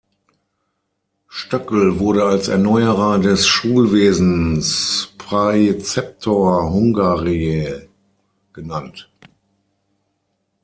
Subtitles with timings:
[1.27, 7.87] Stöckel wurde als Erneuerer des Schulwesens "„Praeceptor Hungariae“"
[8.51, 9.11] genannt.